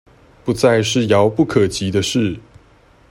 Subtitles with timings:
[0.43, 2.39] 不再是遙不可及的事